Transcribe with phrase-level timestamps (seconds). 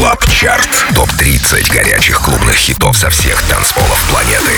[0.00, 0.86] Club Chart.
[0.94, 4.54] Топ-30 горячих клубных хитов со всех танцполов планеты.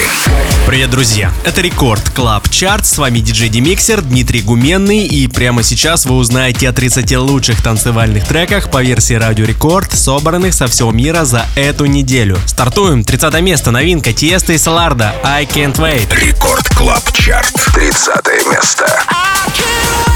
[0.68, 1.32] Привет, друзья!
[1.44, 2.86] Это Record Club Chart.
[2.86, 5.04] С вами диджей DeMixer Дмитрий Гуменный.
[5.04, 10.54] И прямо сейчас вы узнаете о 30 лучших танцевальных треках по версии Радио Рекорд, собранных
[10.54, 12.38] со всего мира за эту неделю.
[12.46, 13.02] Стартуем.
[13.02, 13.72] 30 место.
[13.72, 15.12] Новинка Tiësto и Solardo.
[15.24, 16.08] I Can't Wait.
[16.24, 17.52] Record Club Chart.
[17.74, 18.86] 30 место.
[19.08, 20.11] I can't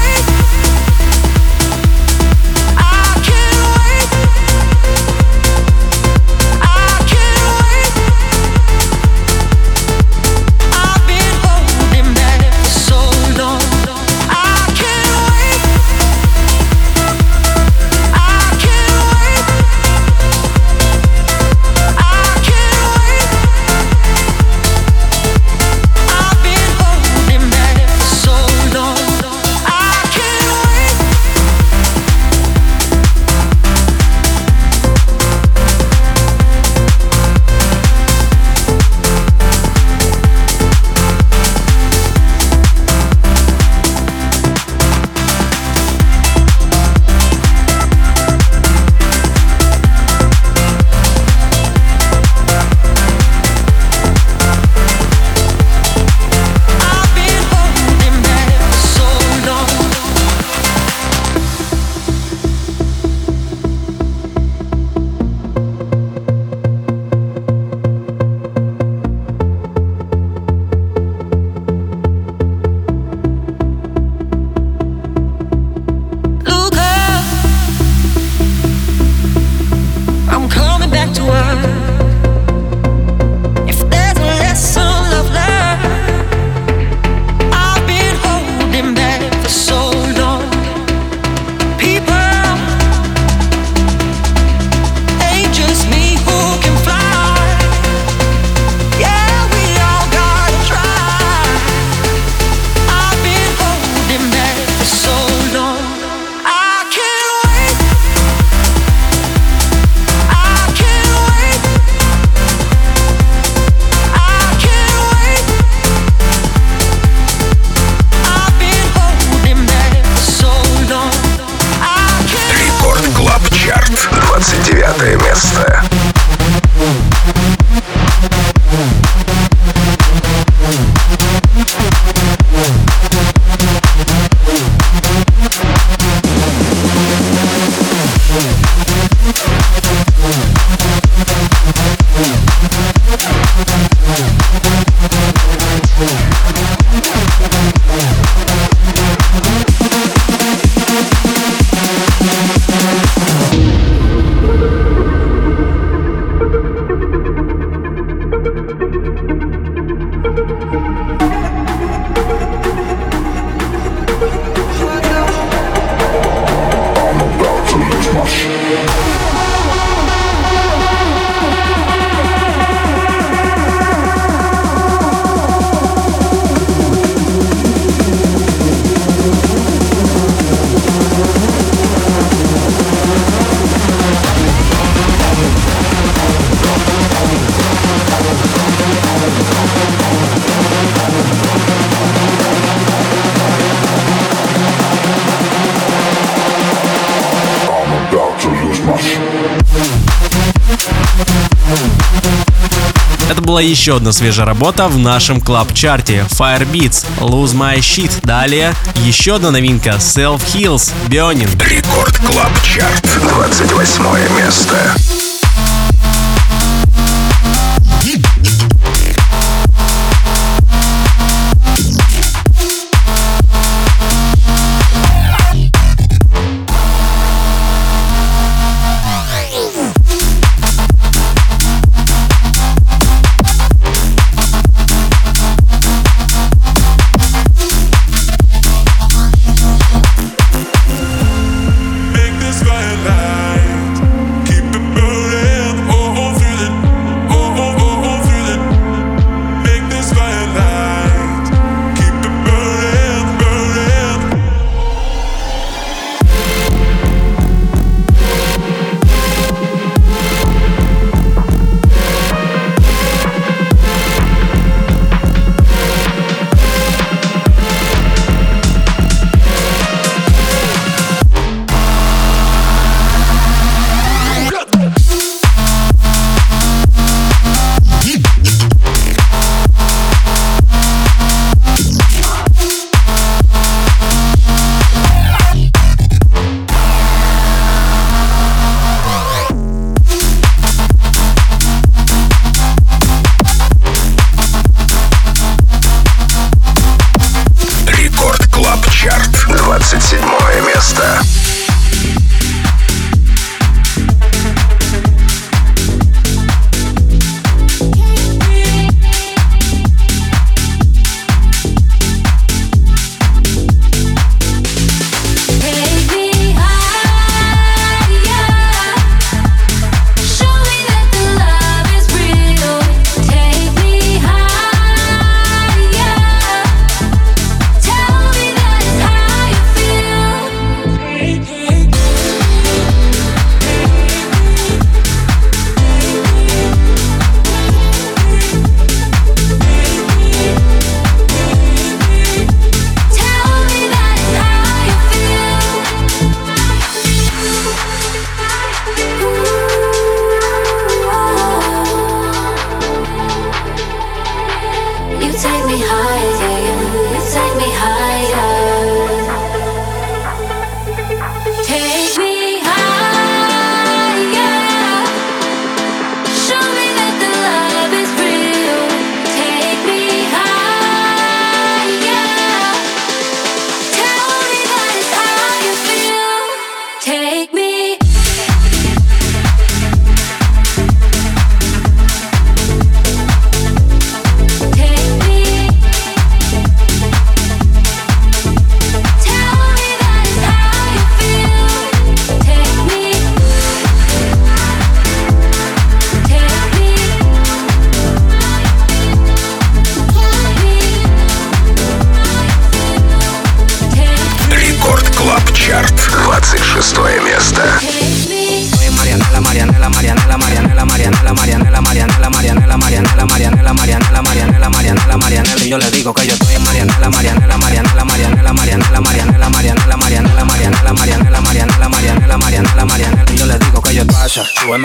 [203.57, 208.19] была еще одна свежая работа в нашем club chart е Firebeatz Lose My Shit.
[208.21, 211.49] Далее еще одна новинка Self Heals Burning.
[211.67, 215.26] Record Club Chart 28 место.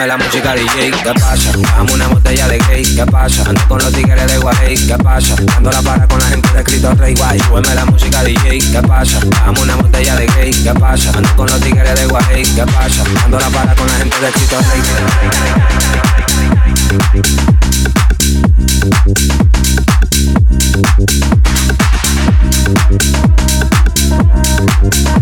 [0.03, 1.53] Súbeme la música DJ, ¿qué pasa?
[1.77, 3.45] Dame una botella de gay, ¿qué pasa?
[3.49, 5.37] Ando con los tigres de Guay, ¿qué pasa?
[5.47, 7.39] Dando la para con la gente de Cristo Rey Guay.
[7.39, 9.21] Súbeme la música DJ, ¿qué pasa?
[9.21, 11.13] Dame una botella de gay, ¿qué pasa?
[11.17, 13.05] Ando con los tigres de Guay, ¿qué pasa?
[13.15, 14.83] Dando la para con la gente de Cristo Rey.
[24.83, 25.22] Dándolo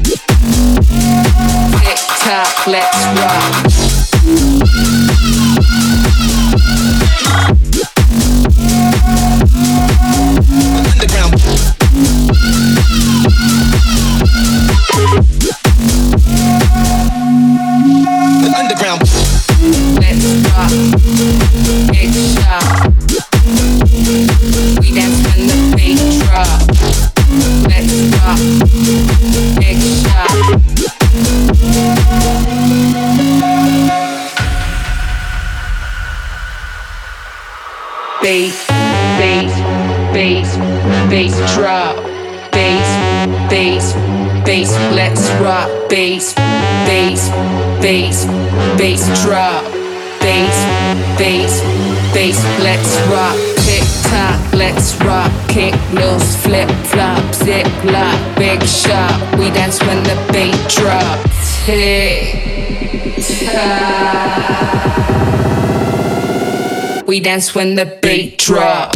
[2.67, 3.90] let's rock.
[38.21, 38.67] Bass,
[39.17, 39.53] bass,
[40.13, 40.57] bass,
[41.09, 41.95] bass drop,
[42.51, 42.87] bass,
[43.49, 43.93] bass,
[44.45, 46.33] bass, let's rock, bass,
[46.85, 47.29] bass,
[47.81, 48.25] bass,
[48.77, 49.63] bass drop,
[50.21, 50.55] bass,
[51.17, 51.61] bass,
[52.13, 53.35] bass, let's rock,
[53.65, 60.03] tick tock, let's rock, kick loose, flip flop, zip lock, big shot, we dance when
[60.03, 62.35] the beat drops, tick
[63.51, 64.61] tock
[67.10, 68.92] We dance when the beat drop.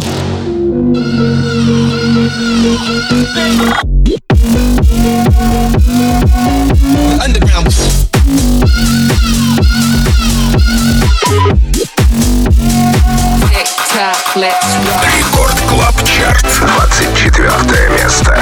[13.49, 15.05] Tick tock, let's rock.
[15.17, 18.35] Рекорд Клаб Чарт, 24 место.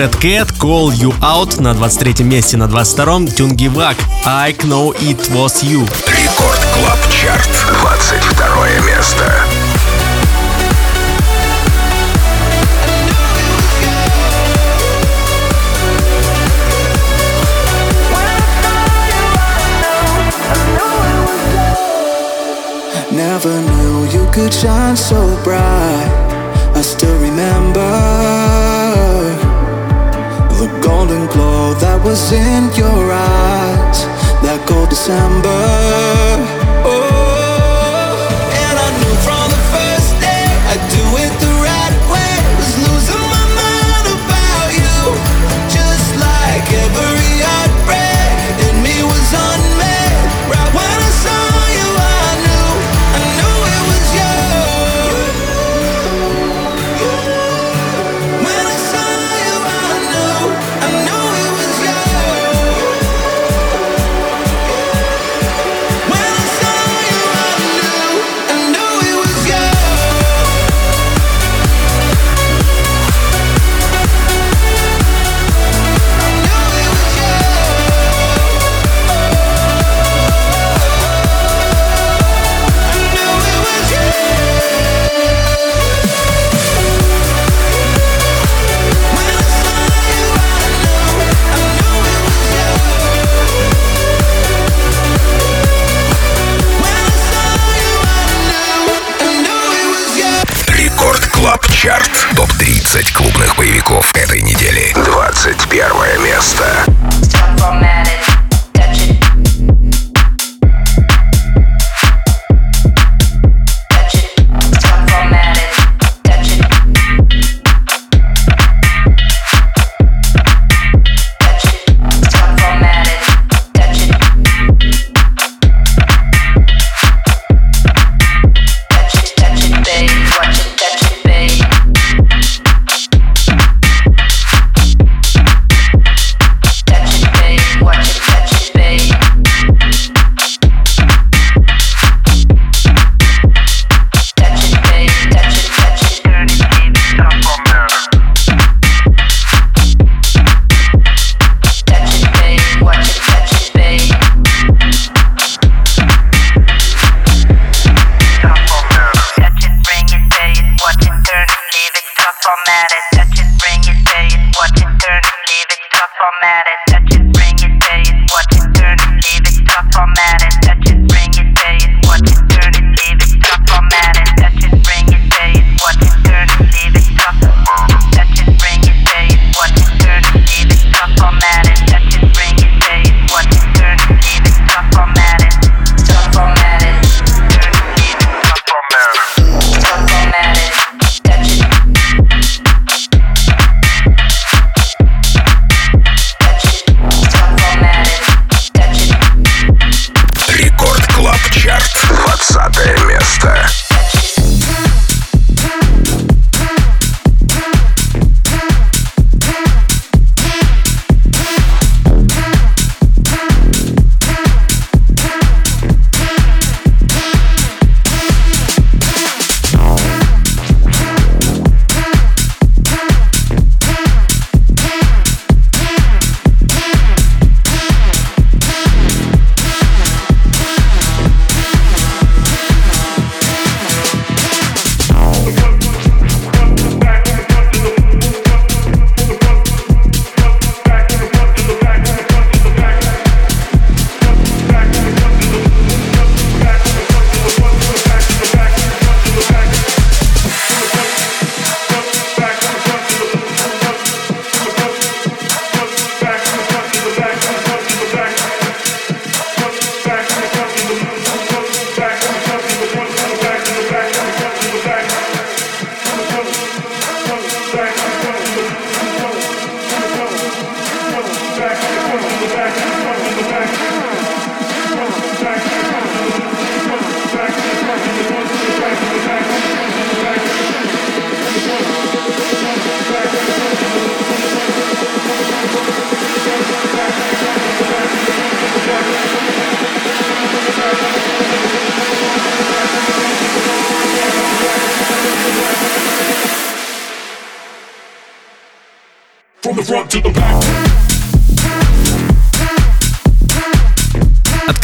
[0.00, 5.62] Fat Cat, Call You Out на 23 месте, на 22-м Тюнгивак, I Know It Was
[5.62, 5.82] You.
[6.06, 7.50] Рекорд Клаб Чарт,
[7.82, 9.44] 22 место.
[23.12, 26.09] Never knew you could shine so bright
[32.10, 34.04] was in your eyes
[34.42, 36.09] that cold December.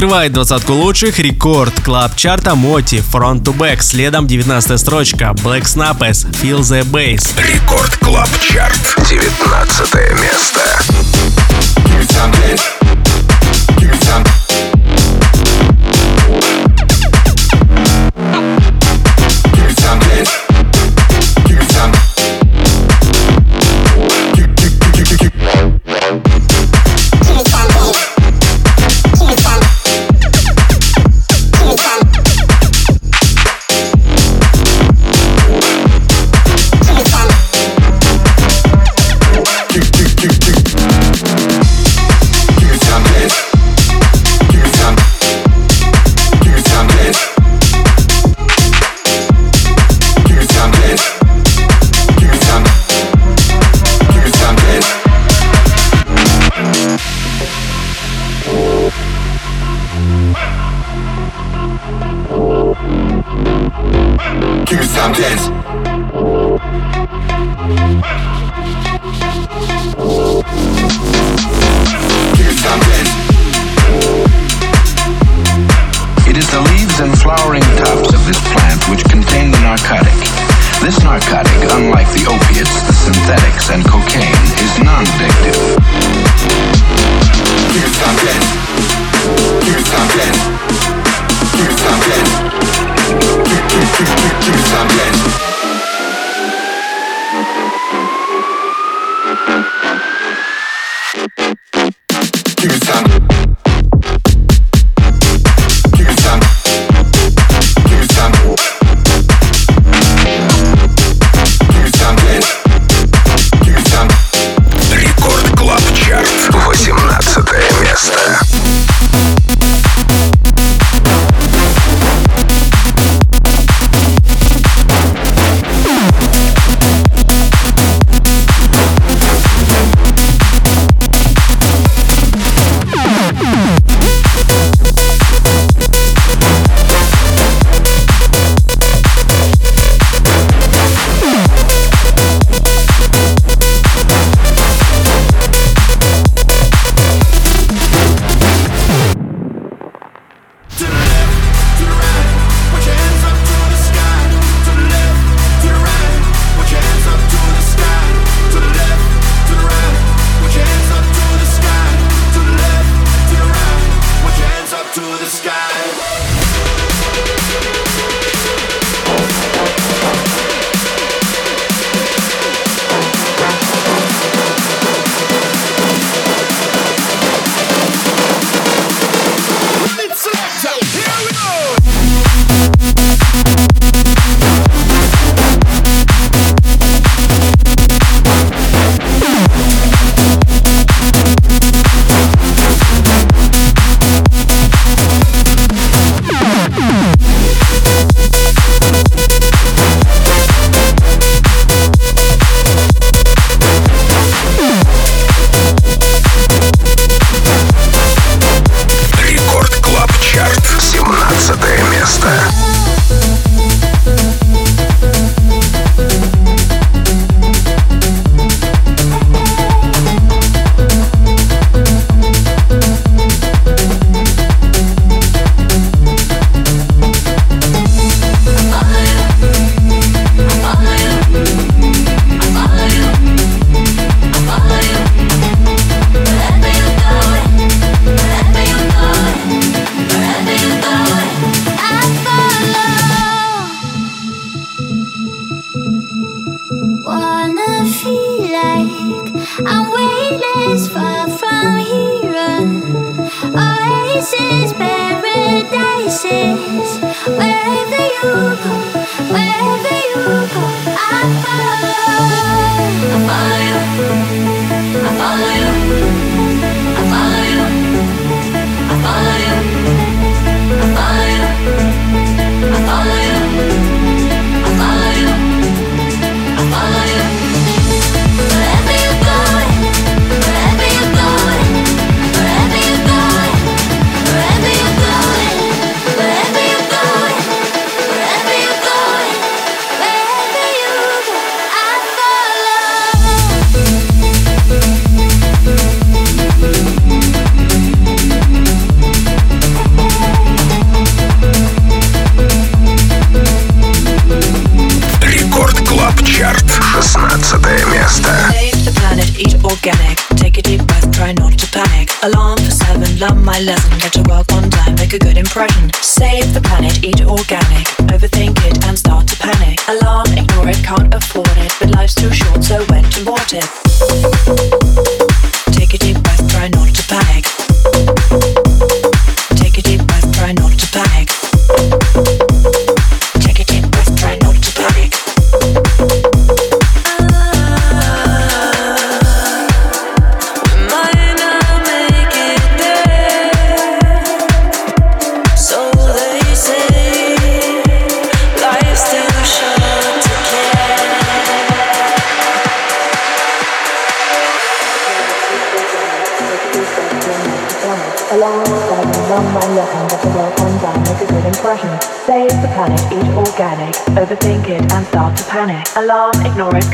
[0.06, 6.30] Открывает двадцатку лучших рекорд клаб чарта Моти Front to Back, следом 19 строчка Black Snappers
[6.30, 7.28] Feel the Bass.
[7.36, 10.60] Рекорд клаб чарт 19 место.
[13.80, 14.45] Give me some.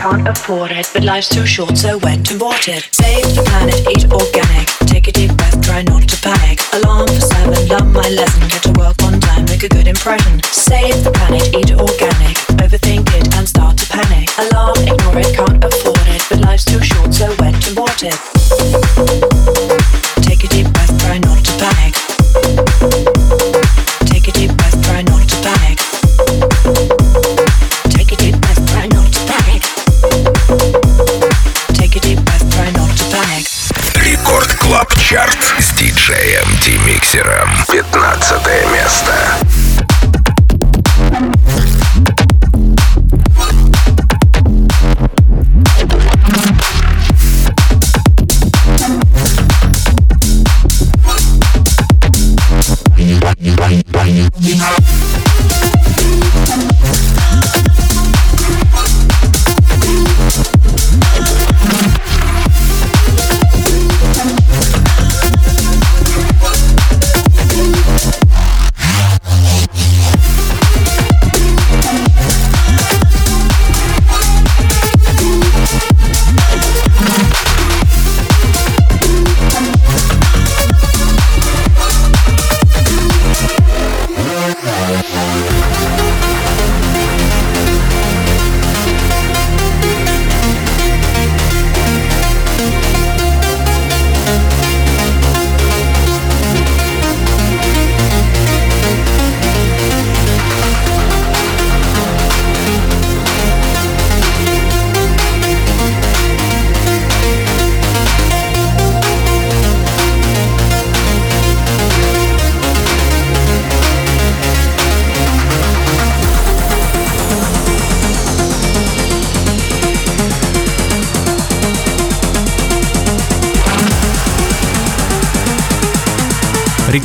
[0.02, 2.88] can't afford it, but life's too short, so when to abort it.
[2.90, 4.66] Save the planet, eat organic.
[4.90, 6.58] Take a deep breath, try not to panic.
[6.72, 8.48] Alarm for seven, learn my lesson.
[8.48, 10.42] Get to work on time, make a good impression.
[10.42, 12.31] Save the planet, eat organic.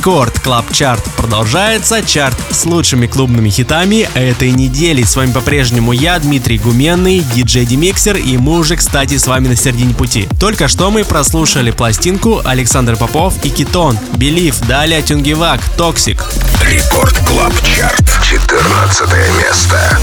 [0.08, 2.02] Record Club Chart продолжается.
[2.02, 5.02] Чарт с лучшими клубными хитами этой недели.
[5.02, 9.54] С вами по-прежнему я, Дмитрий Гуменный, диджей DeMixer, и мы уже, кстати, с вами на
[9.56, 10.26] середине пути.
[10.40, 16.24] Только что мы прослушали пластинку Александр Попов и Китон, Believe, далее Tungevaag, Toxic.
[16.62, 19.98] Record Club Chart, 14 место.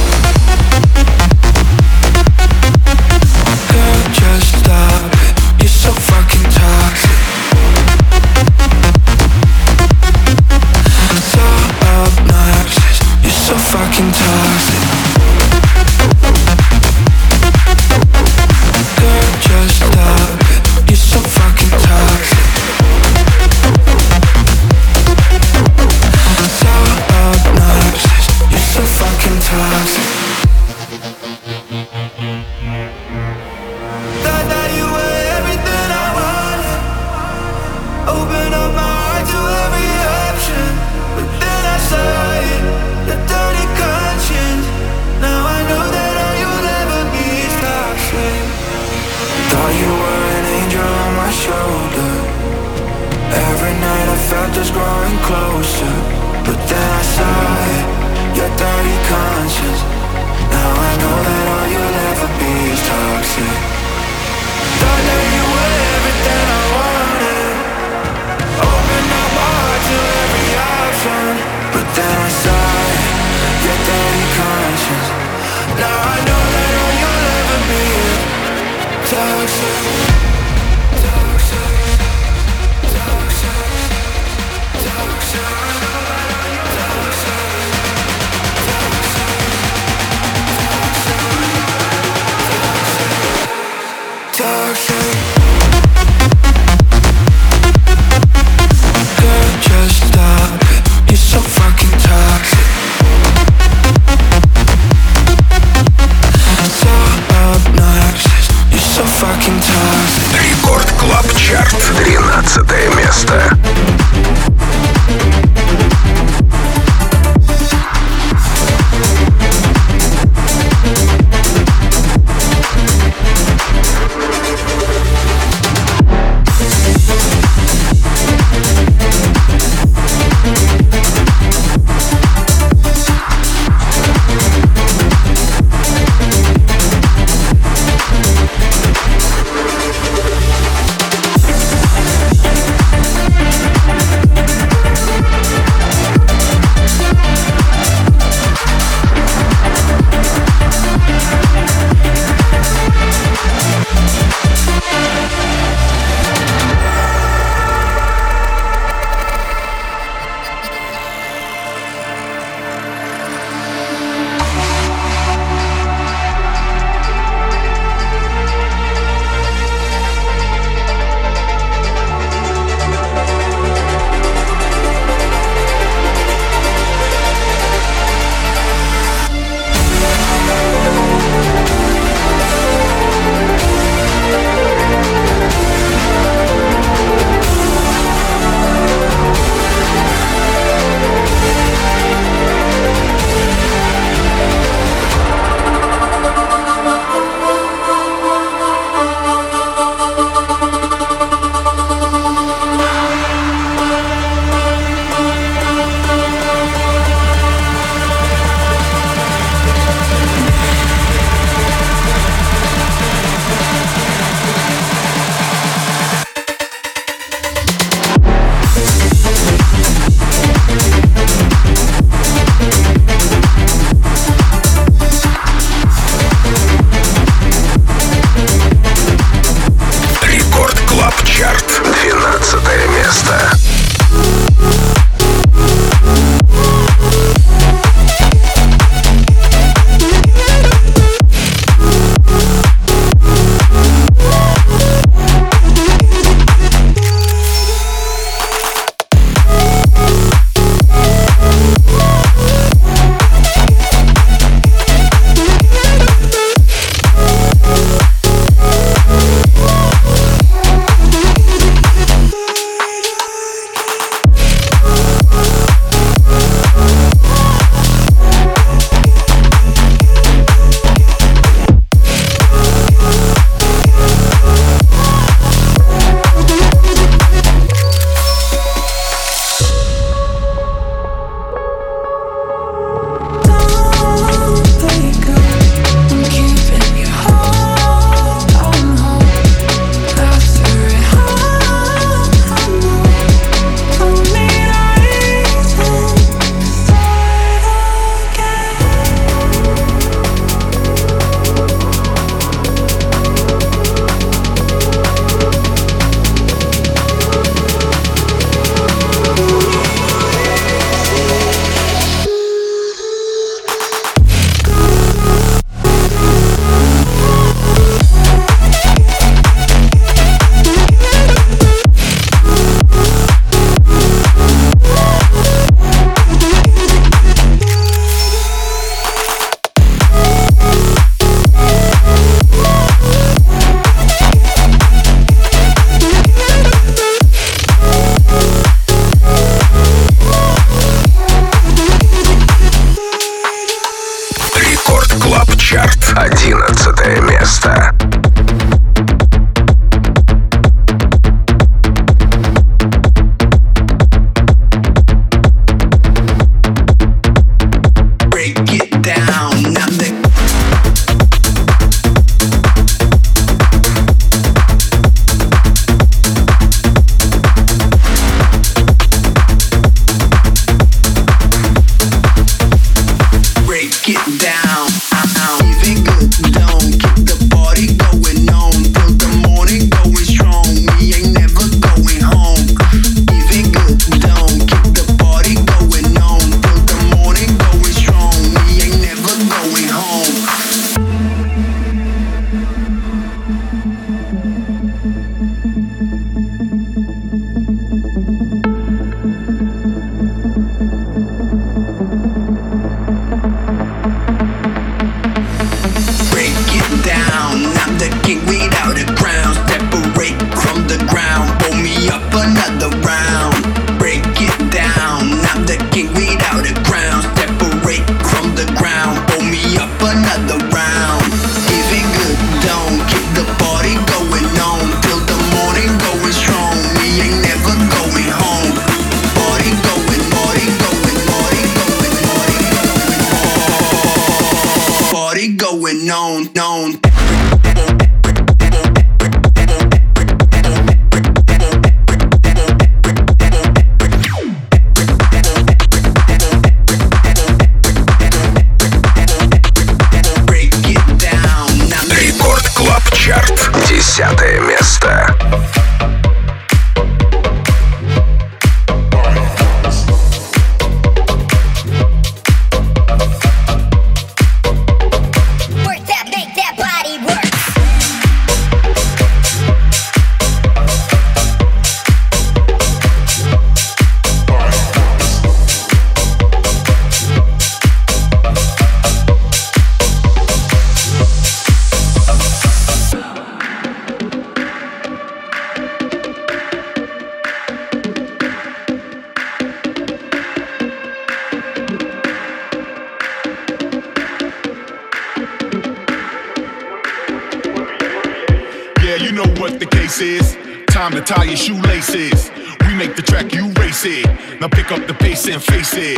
[502.15, 502.49] Your.
[502.87, 504.25] We make the track, you race it.
[504.59, 506.17] Now pick up the pace and face it.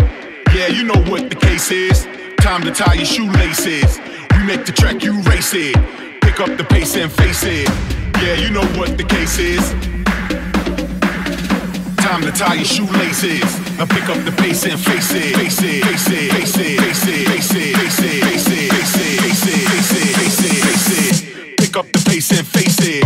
[0.53, 2.07] Yeah, you know what the case is.
[2.37, 3.99] Time to tie your shoelaces.
[4.35, 5.75] We make the track, you race it.
[6.21, 7.67] Pick up the pace and face it.
[8.21, 9.65] Yeah, you know what the case is.
[11.97, 13.49] Time to tie your shoelaces.
[13.77, 14.79] Now pick up the pace and.
[14.79, 18.47] Face it, face it, face it, face it, face it, face it, face it, face
[18.47, 21.57] it, face it, face it, face it, face it.
[21.57, 22.96] Pick up the pace and face it.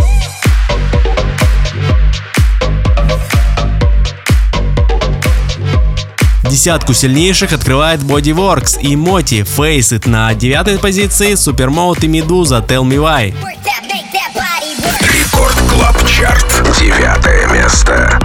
[6.62, 12.84] Десятку сильнейших открывает Bodyworx и MOTi Face It на девятой позиции Supermode и Meduza Tell
[12.84, 13.34] Me Why.
[15.12, 16.78] Record Club Chart.
[16.78, 18.21] Девятое место.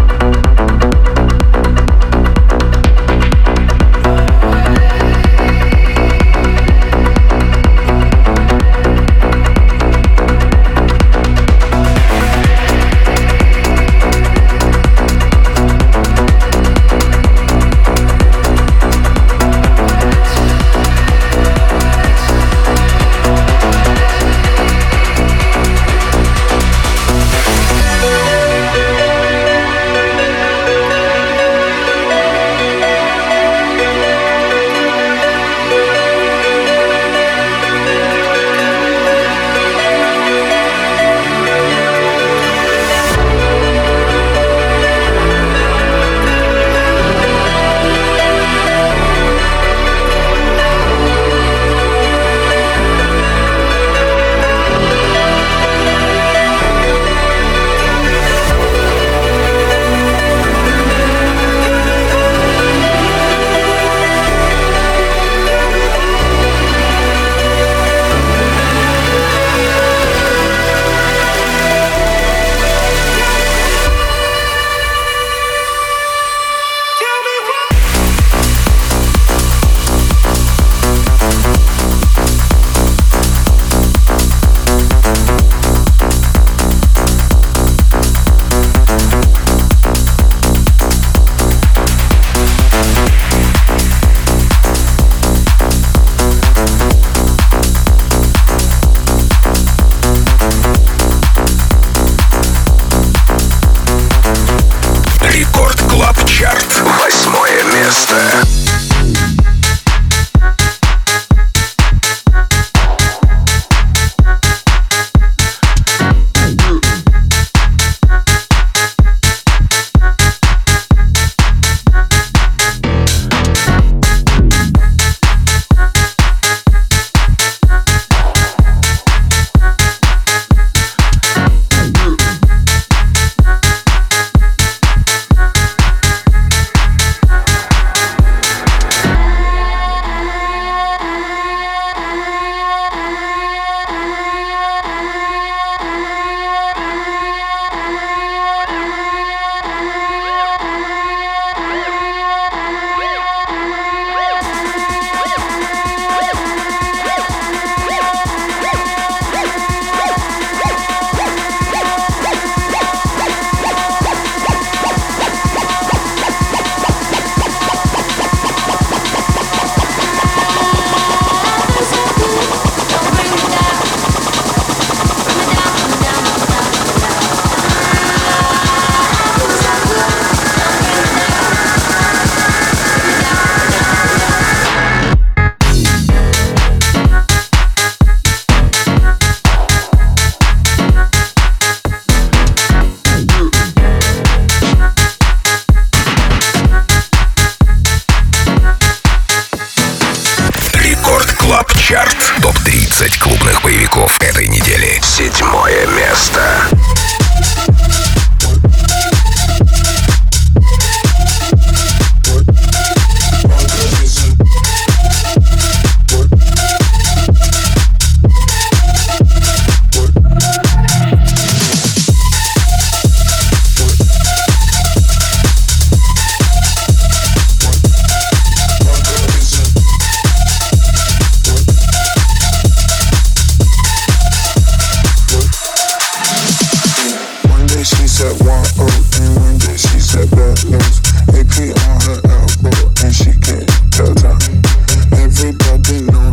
[245.90, 246.27] no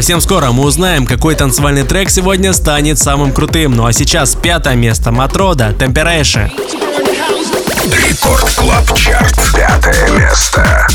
[0.00, 3.72] Совсем скоро мы узнаем, какой танцевальный трек сегодня станет самым крутым.
[3.72, 6.44] Ну а сейчас пятое место Matroda Temptation.
[7.84, 9.38] Record Club Chart.
[9.54, 10.88] Пятое место.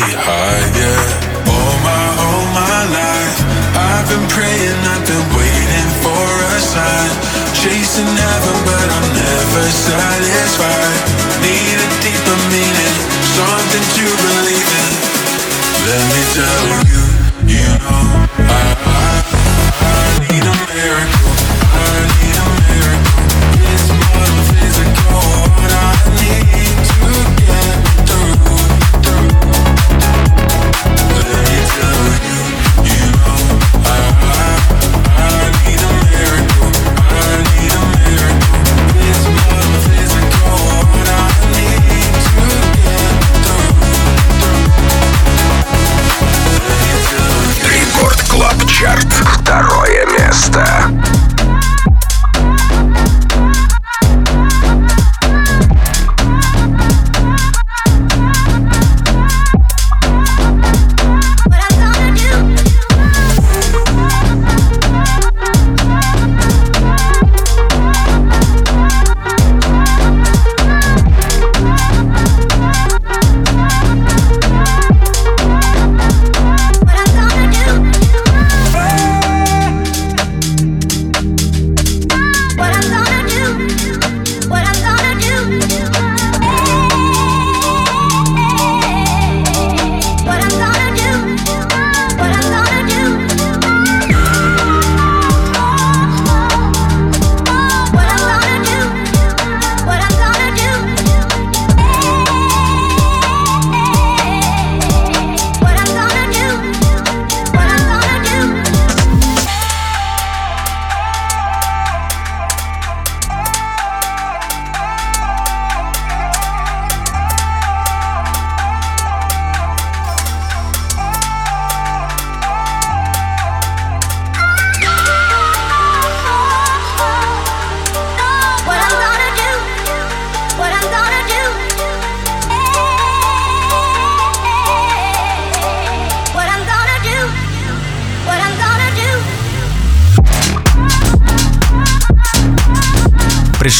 [0.00, 1.00] Higher.
[1.48, 3.36] All my, all my life,
[3.76, 6.24] I've been praying, I've been waiting for
[6.56, 7.12] a sign.
[7.52, 11.00] Chasing heaven, but I'm never satisfied.
[11.44, 12.96] Need a deeper meaning,
[13.36, 14.92] something to believe in.
[15.84, 17.02] Let me tell you,
[17.52, 18.02] you know,
[18.48, 19.12] I, I,
[19.82, 21.31] I need a miracle.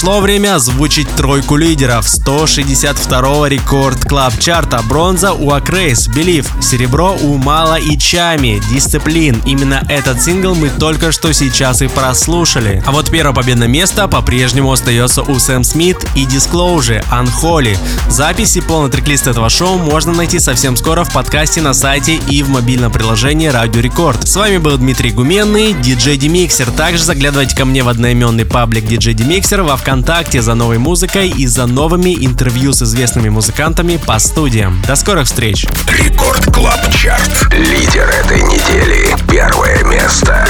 [0.02, 4.82] Пришло время озвучить тройку лидеров 162-го Record Club Chart а.
[4.82, 9.40] Бронза у Acraze, Believe, серебро у Malaa и Tchami, Discipline.
[9.46, 12.82] Именно этот сингл мы только что сейчас и прослушали.
[12.84, 17.78] А вот первое победное место по-прежнему остается у Сэм Смит и Disclosure, Unholy.
[18.08, 22.48] Записи полный трек-лист этого шоу можно найти совсем скоро в подкасте на сайте и в
[22.48, 24.26] мобильном приложении Радио Рекорд.
[24.26, 26.72] С вами был Дмитрий Гуменный, диджей DeMixer.
[26.72, 31.46] Также заглядывайте ко мне в одноименный паблик диджей DeMixer во Вконтакте за новой музыкой и
[31.46, 34.82] за новыми интервью с известными музыкантами по студиям.
[34.88, 35.66] До скорых встреч!
[35.86, 37.52] Рекорд Клаб Чарт.
[37.52, 39.14] Лидер этой недели.
[39.30, 40.48] Первое место.